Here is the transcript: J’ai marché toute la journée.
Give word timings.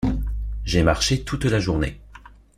J’ai 0.65 0.81
marché 0.81 1.21
toute 1.23 1.45
la 1.45 1.59
journée. 1.59 2.01